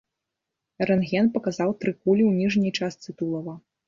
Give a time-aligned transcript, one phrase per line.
[0.91, 3.55] Рэнтген паказаў тры кулі ў ніжняй частцы тулава.